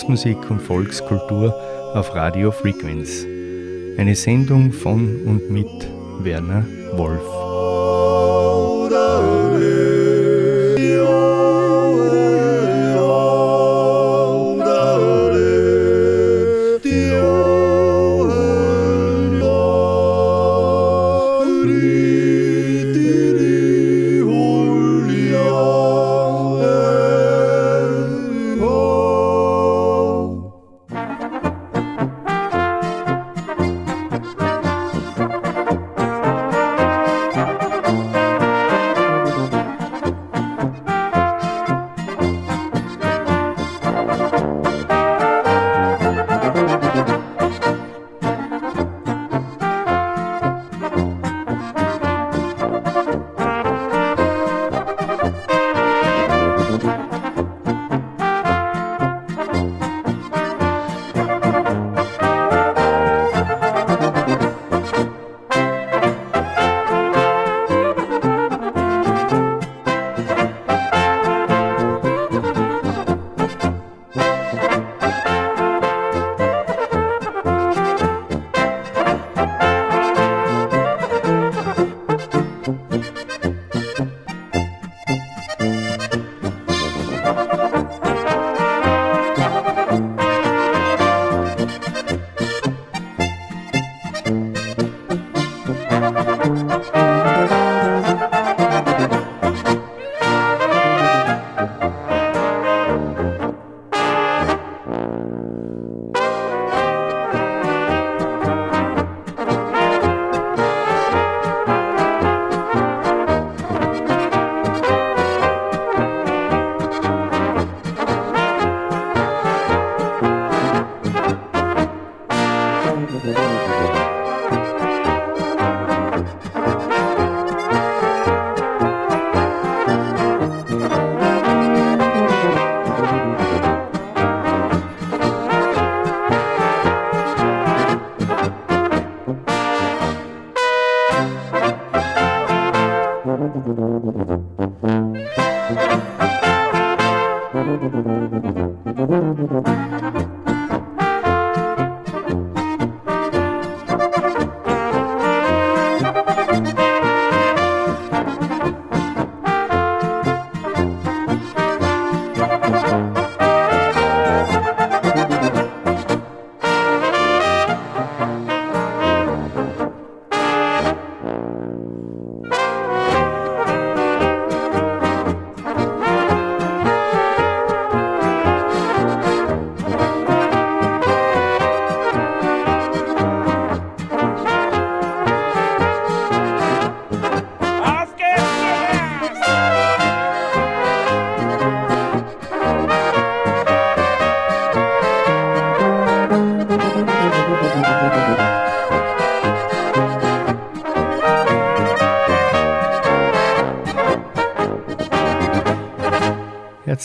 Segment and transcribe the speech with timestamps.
[0.00, 1.54] Volksmusik und Volkskultur
[1.94, 3.26] auf Radio Frequenz.
[3.98, 5.68] Eine Sendung von und mit
[6.20, 6.64] Werner
[6.94, 7.39] Wolf.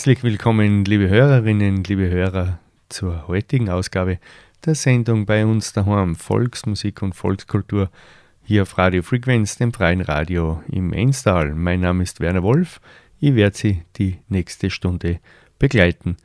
[0.06, 2.60] Herzlich willkommen, liebe Hörerinnen, liebe Hörer,
[2.90, 4.20] zur heutigen Ausgabe
[4.64, 7.90] der Sendung bei uns daheim Volksmusik und Volkskultur
[8.44, 11.56] hier auf Radio Frequenz, dem freien Radio im Enstal.
[11.56, 12.82] Mein Name ist Werner Wolf.
[13.20, 15.22] Ich werde Sie die nächste Stunde
[15.58, 16.18] begleiten.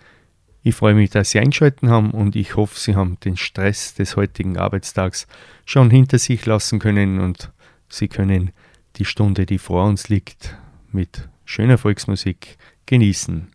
[0.63, 4.15] Ich freue mich, dass Sie einschalten haben und ich hoffe, Sie haben den Stress des
[4.15, 5.27] heutigen Arbeitstags
[5.65, 7.51] schon hinter sich lassen können und
[7.89, 8.51] Sie können
[8.97, 10.55] die Stunde, die vor uns liegt,
[10.93, 13.49] mit schöner Volksmusik genießen.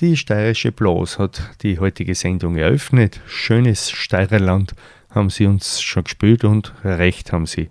[0.00, 3.20] Die steirische Blas hat die heutige Sendung eröffnet.
[3.26, 4.74] Schönes Steirerland
[5.10, 7.68] haben sie uns schon gespielt und recht haben sie.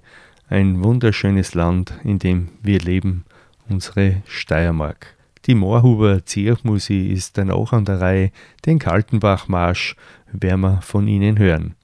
[0.49, 3.23] Ein wunderschönes Land, in dem wir leben,
[3.69, 5.15] unsere Steiermark.
[5.45, 8.31] Die Moorhuber Zirchmusi ist dann auch an der Reihe.
[8.65, 9.95] Den Kaltenbach-Marsch
[10.33, 11.75] werden wir von ihnen hören.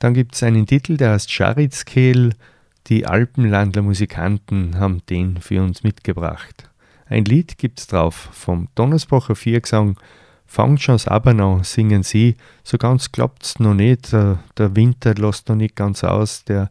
[0.00, 2.30] Dann gibt es einen Titel, der heißt Scharitzkehl.
[2.88, 6.69] Die Alpenlandler Musikanten haben den für uns mitgebracht.
[7.10, 9.98] Ein Lied gibt's drauf vom Donnersbacher Viergesang.
[10.46, 12.36] Fangt schon's aber noch, singen sie.
[12.62, 14.12] So ganz klappt's noch nicht.
[14.12, 14.38] Der
[14.76, 16.44] Winter lässt noch nicht ganz aus.
[16.44, 16.70] Der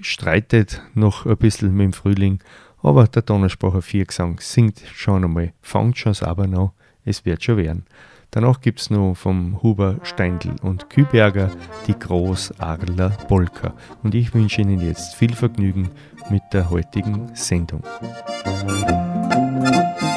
[0.00, 2.40] streitet noch ein bisschen mit dem Frühling.
[2.82, 5.52] Aber der Donnersbacher Viergesang singt schon einmal.
[5.62, 6.72] Fangt schon's aber noch,
[7.04, 7.84] es wird schon werden.
[8.32, 11.50] Danach gibt es noch vom Huber Steindl und Küberger
[11.86, 13.74] die Großarler Polka.
[14.02, 15.90] Und ich wünsche Ihnen jetzt viel Vergnügen
[16.28, 17.84] mit der heutigen Sendung.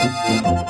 [0.04, 0.63] Schon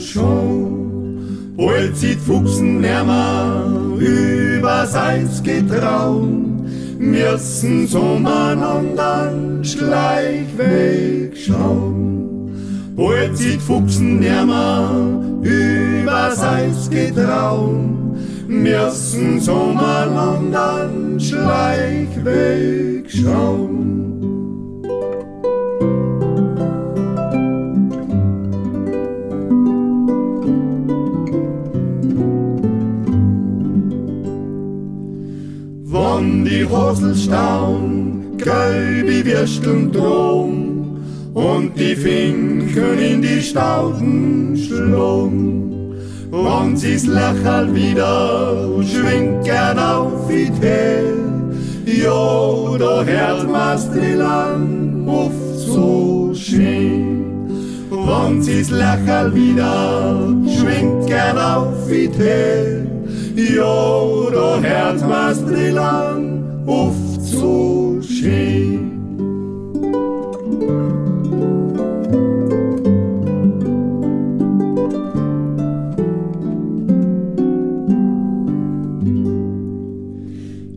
[0.00, 1.54] schon.
[1.56, 6.62] Bald zieht Fuchsen nimmer übers Eis getrauen,
[6.98, 12.52] müssen umeinander Schleichweg schauen.
[12.96, 18.16] Bald zieht Fuchsen nimmer übers Eis getrauen,
[18.46, 22.67] müssen umeinander Schleichweg schauen.
[36.58, 40.96] Die Rosel staun, gelb wie Würsteln drum
[41.32, 45.94] und die Finken in die Stauden schlung.
[46.30, 55.58] Wann sie's lächelt wieder, schwingt gern auf wie Tee, ja, da hört man's Trillan oft
[55.58, 57.86] so schön.
[57.88, 62.82] Wann sie's lächelt wieder, schwingt gern auf wie Tee,
[63.54, 66.27] ja, da hört man's Trillan
[68.02, 68.90] schön.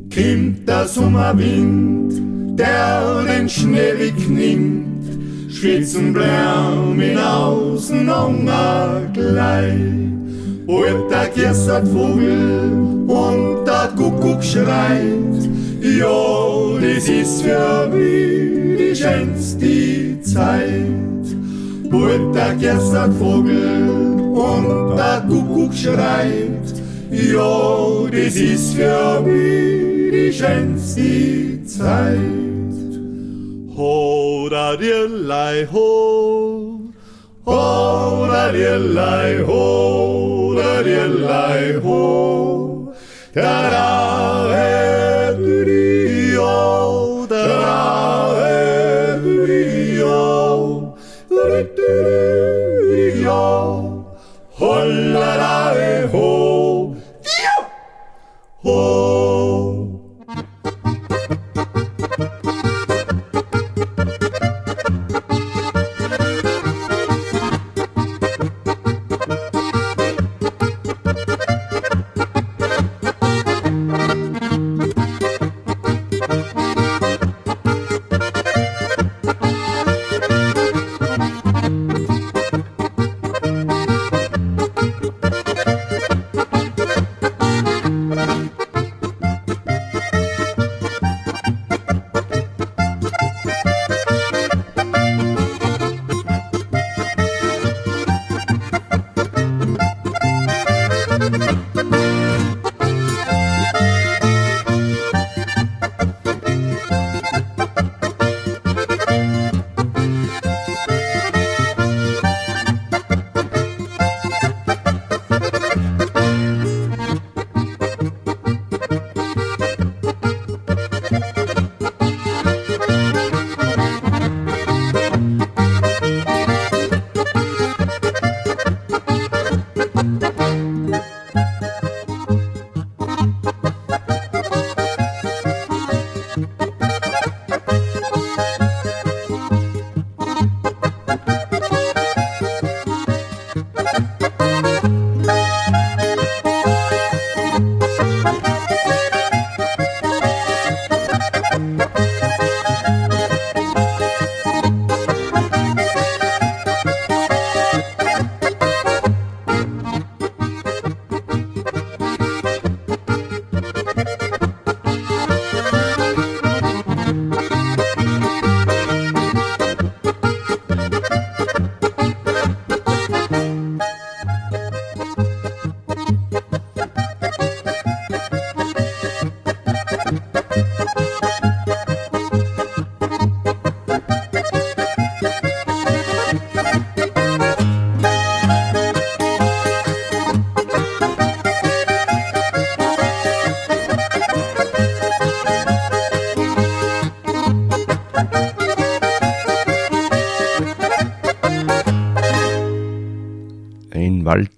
[0.10, 2.14] Kimmt der Sommerwind,
[2.58, 8.10] der den Schnee wegnimmt, schwitzen Bläum in außen
[9.14, 9.74] gleich.
[10.68, 12.72] Und der gestert Vogel
[13.08, 15.50] und der Kuckuck schreit,
[15.82, 21.28] ja, das ist für mich die schönste Zeit.
[21.92, 23.90] Und der gestert Vogel
[24.34, 26.74] und der Kuckuck schreit,
[27.12, 32.18] ja, das ist für mich die schönste Zeit.
[33.76, 36.80] Ho, da dirlei, ho,
[37.46, 42.94] ho, da dirlei, ho, da dirlei, ho,
[43.34, 44.11] da da,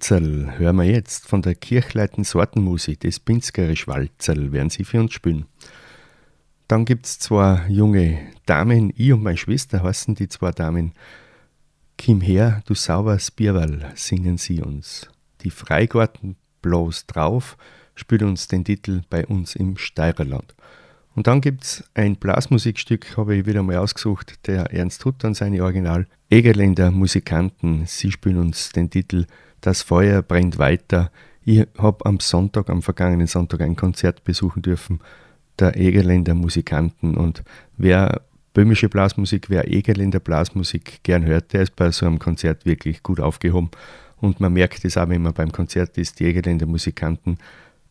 [0.04, 5.14] Walzerl hören wir jetzt von der Kirchleiten Sortenmusik des Pinskerisch Walzerl, werden sie für uns
[5.14, 5.46] spielen.
[6.68, 10.92] dann gibt es zwei junge Damen, ich und meine Schwester heißen die zwei Damen.
[11.98, 15.08] Kim her, du sauberes Bierwall, singen sie uns.
[15.40, 17.56] Die Freigarten bloß drauf
[17.96, 20.54] spielt uns den Titel bei uns im Steirerland.
[21.16, 25.36] Und dann gibt es ein Blasmusikstück, habe ich wieder mal ausgesucht, der Ernst Hutt und
[25.36, 27.86] seine Original Egerländer Musikanten.
[27.86, 29.28] Sie spielen uns den Titel
[29.64, 31.10] Das Feuer brennt weiter.
[31.46, 35.00] Ich habe am Sonntag, am vergangenen Sonntag, ein Konzert besuchen dürfen
[35.58, 37.16] der Egerländer Musikanten.
[37.16, 37.44] Und
[37.78, 43.04] wer böhmische Blasmusik, wer Egerländer Blasmusik gern hört, der ist bei so einem Konzert wirklich
[43.04, 43.72] gut aufgehoben.
[44.18, 47.38] Und man merkt es auch, wenn man beim Konzert ist, die Egerländer Musikanten,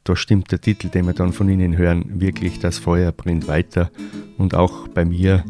[0.05, 3.91] da stimmt der Titel, den wir dann von ihnen hören, wirklich, das Feuer brennt weiter.
[4.37, 5.43] Und auch bei mir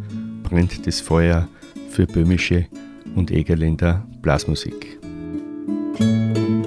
[0.44, 1.48] brennt das Feuer
[1.88, 2.66] für böhmische
[3.16, 5.01] und Egerländer Blasmusik.
[5.98, 6.61] Sein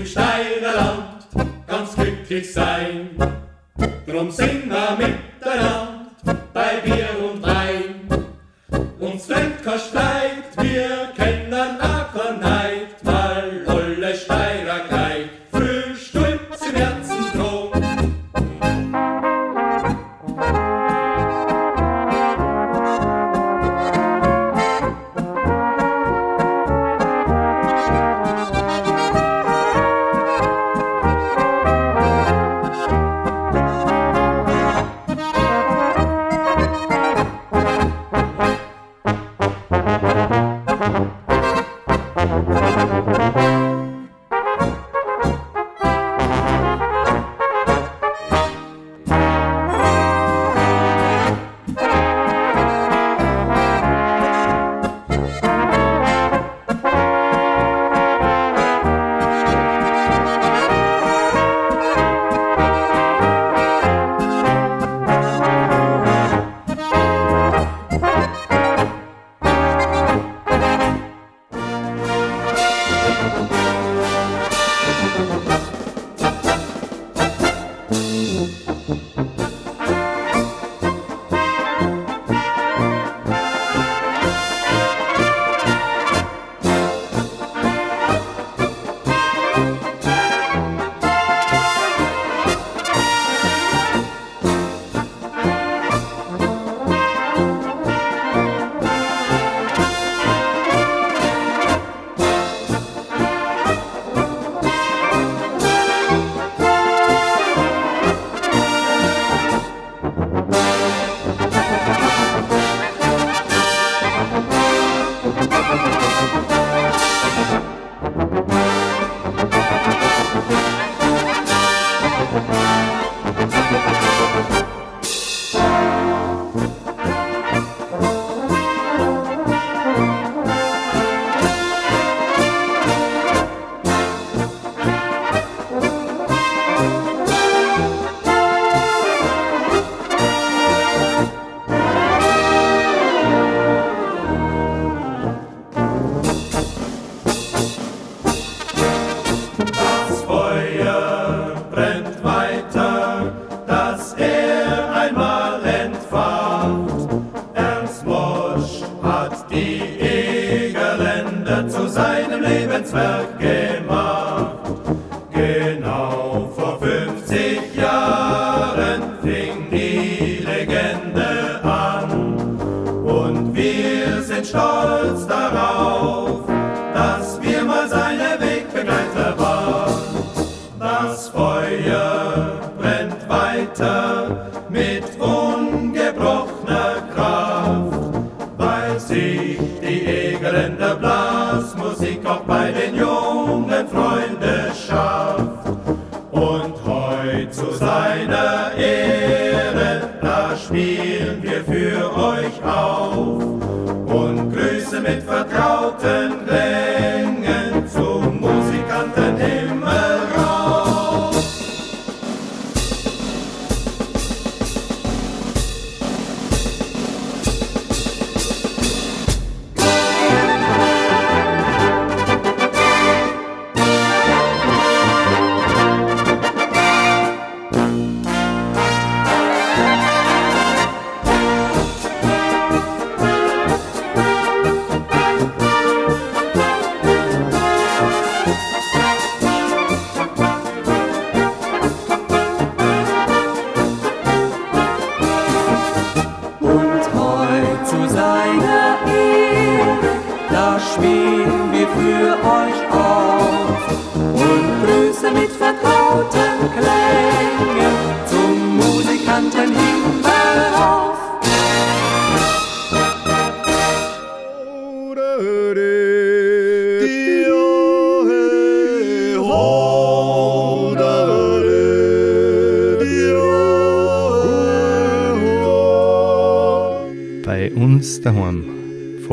[0.00, 1.26] im Steirerland
[1.66, 3.10] ganz glücklich sein.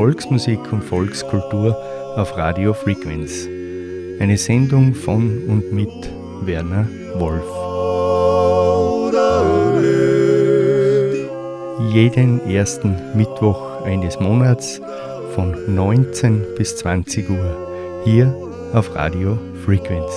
[0.08, 1.76] Volksmusik und Volkskultur
[2.16, 3.46] auf Radio Frequenz.
[4.22, 5.90] Eine Sendung von und mit
[6.44, 7.44] Werner Wolf.
[11.94, 14.80] Jeden ersten Mittwoch eines Monats
[15.36, 18.34] von 19 bis 20 Uhr hier
[18.72, 20.14] auf Radio Frequenz.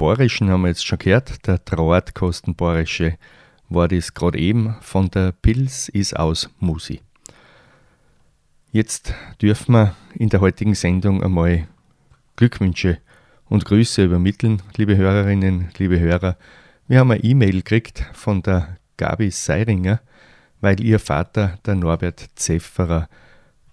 [0.00, 3.18] Bekannten Borischen haben wir jetzt schon gehört, der Trauertkosten-Borische
[3.68, 7.00] war das gerade eben von der Pils ist aus Musi.
[8.72, 11.66] Jetzt dürfen wir in der heutigen Sendung einmal
[12.36, 12.98] Glückwünsche
[13.50, 16.36] und Grüße übermitteln, liebe Hörerinnen, liebe Hörer.
[16.88, 20.00] Wir haben eine E-Mail gekriegt von der Gabi Seiringer,
[20.62, 23.08] weil ihr Vater, der Norbert Zefferer,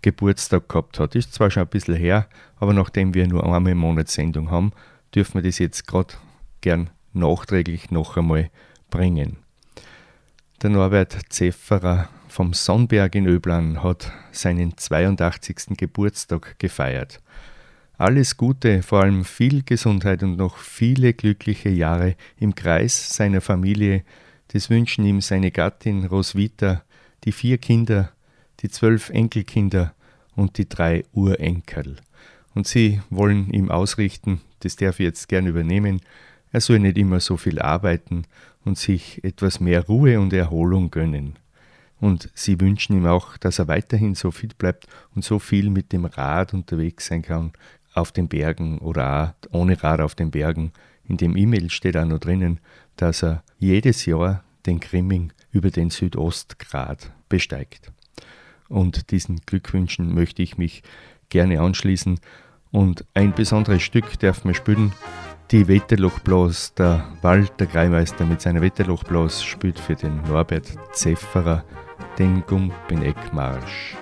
[0.01, 1.15] Geburtstag gehabt hat.
[1.15, 4.73] Ist zwar schon ein bisschen her, aber nachdem wir nur einmal im Monat Sendung haben,
[5.13, 6.15] dürfen wir das jetzt gerade
[6.61, 8.49] gern nachträglich noch einmal
[8.89, 9.37] bringen.
[10.61, 15.77] Der Norbert Zefferer vom Sonnberg in Öblan hat seinen 82.
[15.77, 17.21] Geburtstag gefeiert.
[17.97, 24.03] Alles Gute, vor allem viel Gesundheit und noch viele glückliche Jahre im Kreis seiner Familie.
[24.49, 26.83] Das wünschen ihm seine Gattin Roswitha,
[27.23, 28.11] die vier Kinder,
[28.59, 29.93] die zwölf Enkelkinder
[30.35, 31.97] und die drei Urenkel.
[32.53, 36.01] Und sie wollen ihm ausrichten, das darf ich jetzt gern übernehmen,
[36.51, 38.23] er soll nicht immer so viel arbeiten
[38.63, 41.37] und sich etwas mehr Ruhe und Erholung gönnen.
[41.99, 45.91] Und sie wünschen ihm auch, dass er weiterhin so fit bleibt und so viel mit
[45.91, 47.53] dem Rad unterwegs sein kann,
[47.93, 50.71] auf den Bergen oder auch ohne Rad auf den Bergen.
[51.07, 52.59] In dem E-Mail steht auch noch drinnen,
[52.95, 57.91] dass er jedes Jahr den Grimming über den Südostgrad besteigt.
[58.69, 60.83] Und diesen Glückwünschen möchte ich mich
[61.29, 62.19] gerne anschließen.
[62.71, 64.93] Und ein besonderes Stück darf man spielen.
[65.51, 71.63] Die Wetterlochblas, der Walter Greimeister mit seiner Wetterlochblas spielt für den Norbert Zefferer
[72.19, 73.95] den Gumpeneckmarsch.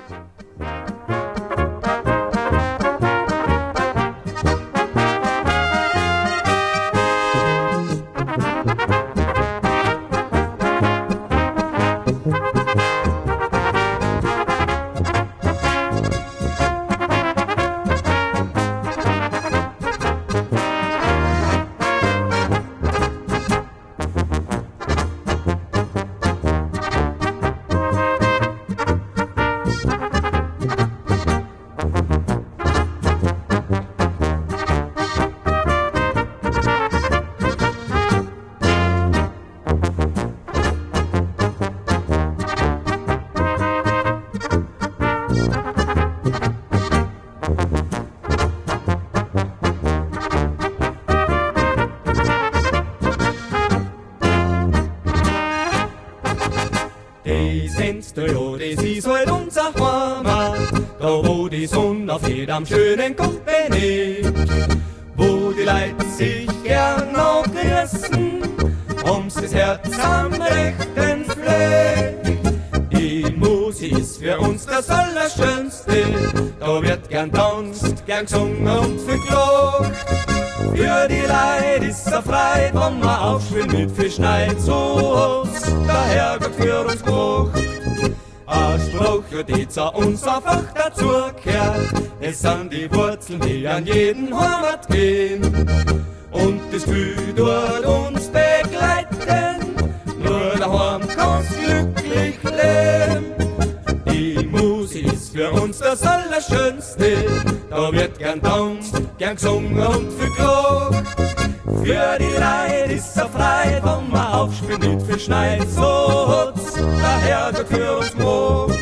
[81.46, 86.82] Leute ist er frei, wenn man aufschwimmt mit viel Schneid, so uns der Herrgott für
[86.82, 87.60] uns braucht.
[88.48, 91.10] Ein Spruch, die zu uns einfach dazu
[91.44, 91.94] gehört.
[92.20, 95.44] Es sind die Wurzeln, die an jeden Heimat gehen.
[96.32, 99.76] Und das Gefühl dort uns begleiten.
[100.24, 103.26] Nur daheim kannst glücklich leben.
[104.12, 107.26] Die Musik ist für uns das Allerschönste.
[107.70, 111.05] Da wird gern tanzt, gern gesungen und verklagt.
[111.86, 115.70] Für die Leid ist er frei, wenn man aufspielt mit viel Schneid.
[115.70, 118.75] So der Herrgott für uns gemacht.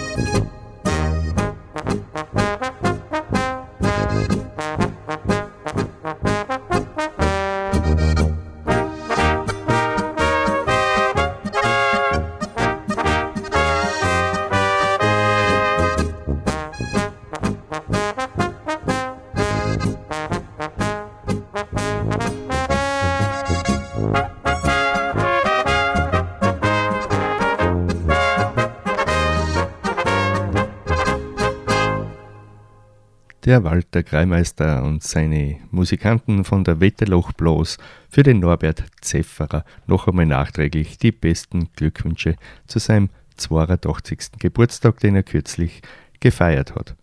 [33.54, 37.78] Der Walter Greimeister und seine Musikanten von der Wetterloch Blos
[38.10, 42.36] für den Norbert Zefferer noch einmal nachträglich die besten Glückwünsche
[42.66, 44.40] zu seinem 82.
[44.40, 45.84] Geburtstag, den er kürzlich
[46.20, 46.96] gefeiert hat.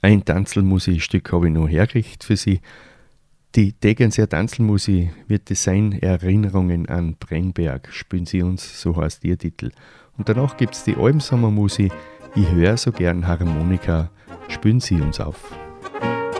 [0.00, 2.62] Ein Tanzelmusikstück habe ich noch hergerichtet für Sie.
[3.54, 9.36] Die Deggenser Tanzelmusik wird es sein Erinnerungen an Brennberg, spielen Sie uns, so heißt Ihr
[9.36, 9.70] Titel.
[10.16, 11.92] Und danach gibt es die Almsommermusik
[12.34, 14.08] Ich höre so gern Harmonika,
[14.48, 15.59] spielen Sie uns auf.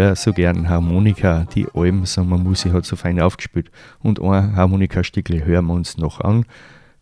[0.00, 1.46] Höre so gern Harmonika.
[1.54, 2.04] Die Alben,
[2.42, 3.70] Musi hat so fein aufgespielt.
[3.98, 6.46] Und ein Harmonikastückle hören wir uns noch an.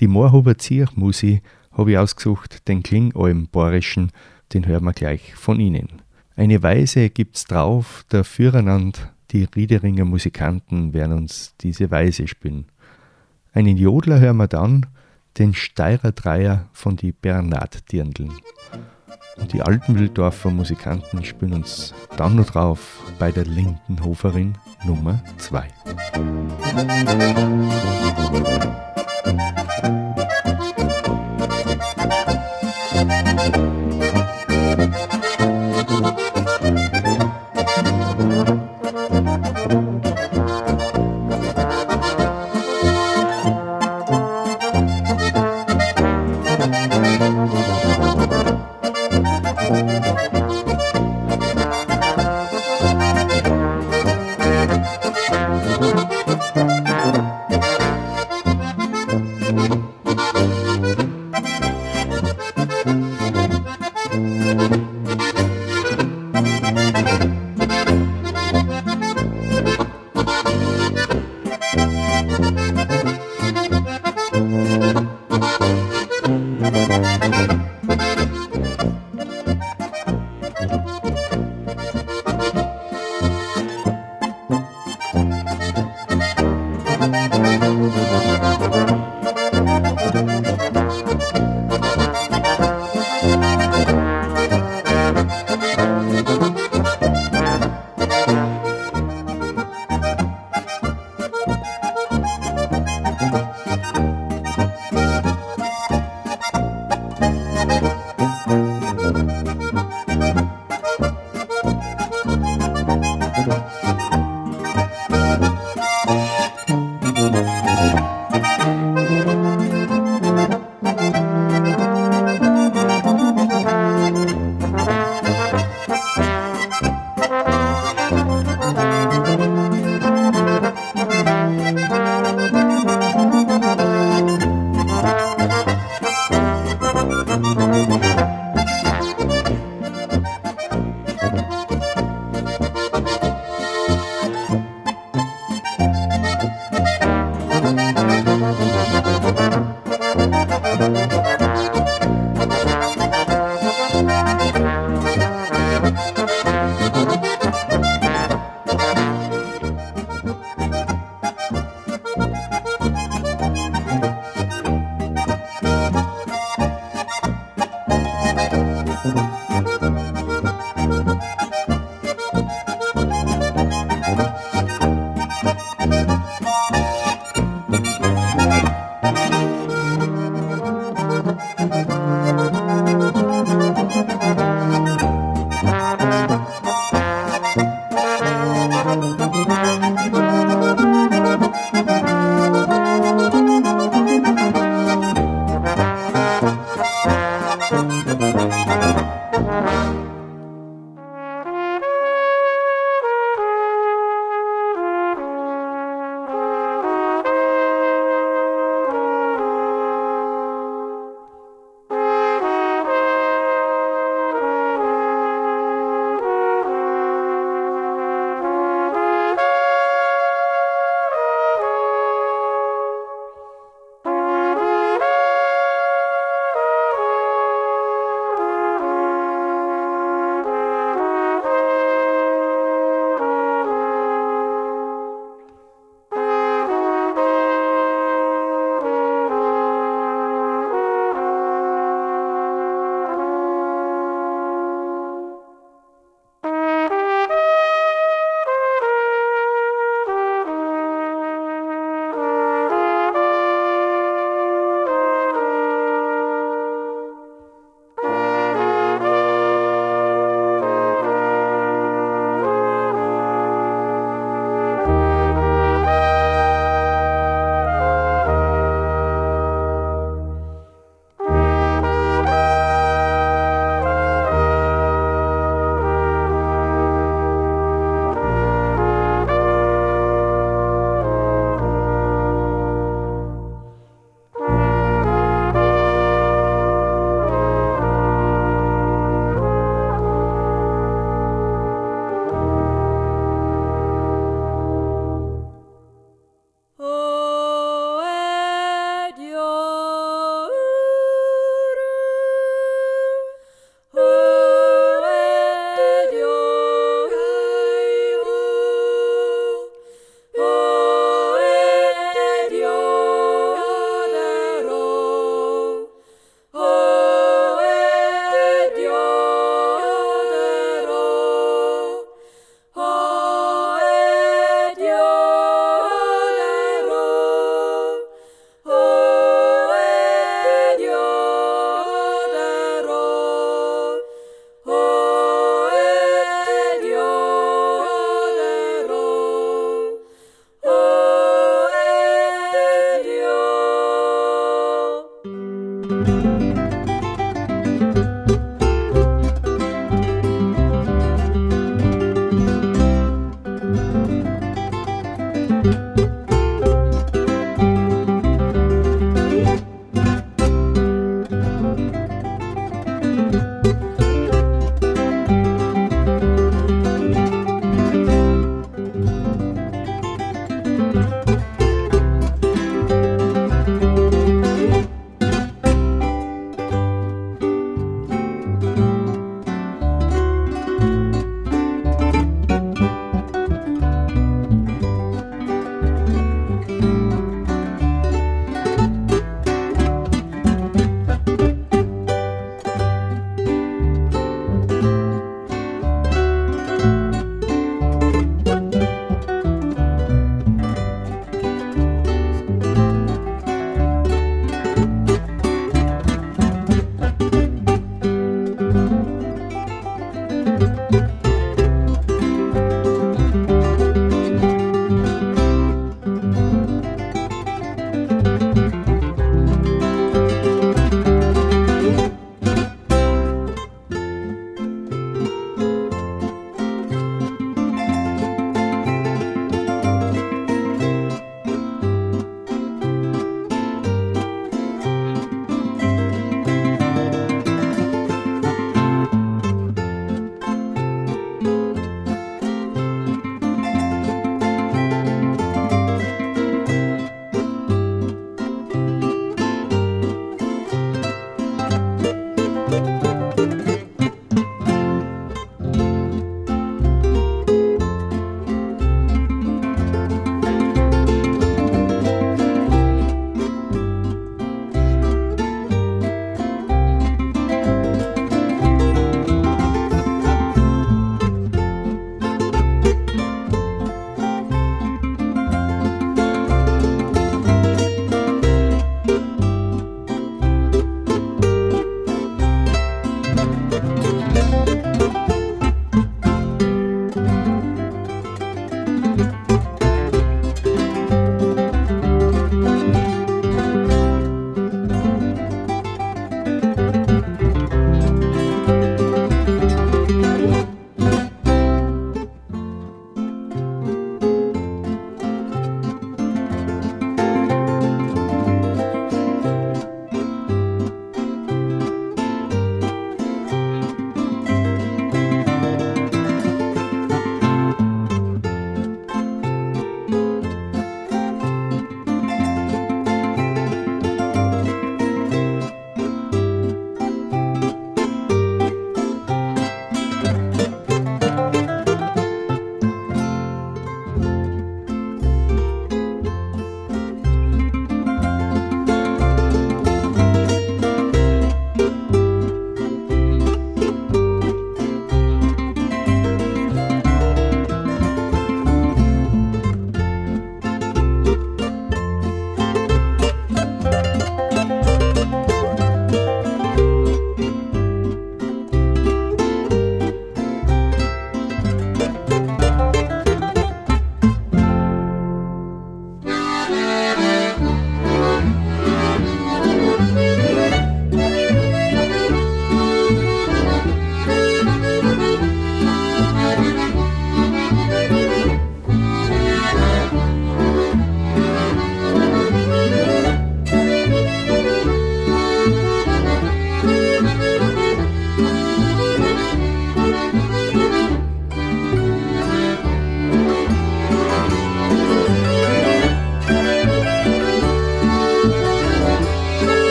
[0.00, 4.10] Die Moorhuber Zierch Musi habe ich ausgesucht, den Klingalm Borischen,
[4.52, 5.88] den hören wir gleich von Ihnen.
[6.36, 12.66] Eine Weise gibt's drauf, der Führernand, die Riederinger Musikanten werden uns diese Weise spielen.
[13.54, 14.86] Einen Jodler hören wir dann,
[15.38, 18.32] den Steirer Dreier von die Bernhard-Dirndeln.
[18.72, 18.91] Und
[19.52, 25.68] die Altenwilddorfer Musikanten spielen uns dann noch drauf bei der Lindenhoferin Nummer 2.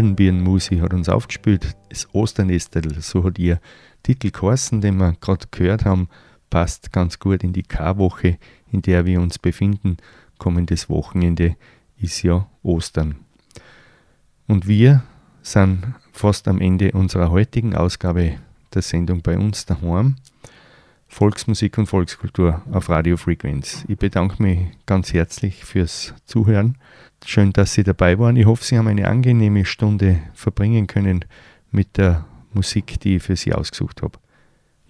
[0.00, 3.60] Hirnbirnmusi hat uns aufgespielt, das Osternestel, so hat ihr
[4.02, 6.08] Titel geheißen, den wir gerade gehört haben,
[6.48, 8.38] passt ganz gut in die Karwoche,
[8.72, 9.98] in der wir uns befinden.
[10.38, 11.56] Kommendes Wochenende
[12.00, 13.16] ist ja Ostern.
[14.46, 15.02] Und wir
[15.42, 15.82] sind
[16.12, 18.36] fast am Ende unserer heutigen Ausgabe
[18.72, 20.16] der Sendung bei uns daheim.
[21.08, 23.84] Volksmusik und Volkskultur auf Radio Frequenz.
[23.86, 26.78] Ich bedanke mich ganz herzlich fürs Zuhören.
[27.24, 28.36] Schön, dass Sie dabei waren.
[28.36, 31.24] Ich hoffe, Sie haben eine angenehme Stunde verbringen können
[31.70, 34.18] mit der Musik, die ich für Sie ausgesucht habe.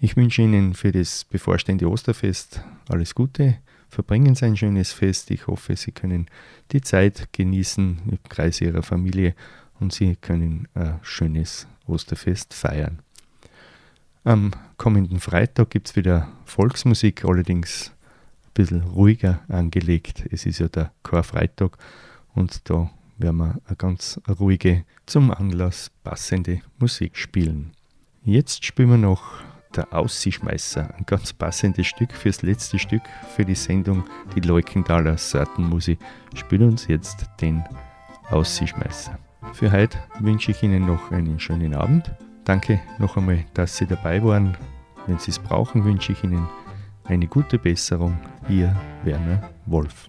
[0.01, 3.59] Ich wünsche Ihnen für das bevorstehende Osterfest alles Gute.
[3.91, 5.31] Verbringen Sie ein schönes Fest.
[5.31, 6.27] Ich hoffe, Sie können
[6.73, 9.35] die Zeit genießen im Kreis Ihrer Familie
[9.79, 13.01] und Sie können ein schönes Osterfest feiern.
[14.23, 17.93] Am kommenden Freitag gibt es wieder Volksmusik, allerdings
[18.45, 20.25] ein bisschen ruhiger angelegt.
[20.31, 21.77] Es ist ja der Chorfreitag
[22.35, 27.73] und da werden wir eine ganz ruhige, zum Anlass passende Musik spielen.
[28.23, 29.23] Jetzt spielen wir noch
[29.77, 33.03] der Aussischmeißer, ein ganz passendes Stück fürs letzte Stück
[33.37, 34.05] für die Sendung
[34.35, 35.99] Die Leukenthaler Sortenmusik.
[36.35, 37.63] Spielt uns jetzt den
[38.31, 39.19] Aussischmeißer.
[39.53, 42.11] Für heute wünsche ich Ihnen noch einen schönen Abend
[42.51, 44.57] Danke noch einmal, dass Sie dabei waren.
[45.07, 46.49] Wenn Sie es brauchen, wünsche ich Ihnen
[47.05, 48.19] eine gute Besserung.
[48.49, 48.75] Ihr
[49.05, 50.09] Werner Wolf.